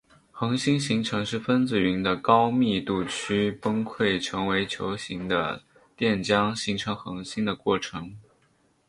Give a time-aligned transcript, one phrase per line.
[0.31, 5.61] 恒星形成是分子云的高密度区崩溃成为球形的
[5.95, 8.17] 电浆形成恒星的过程。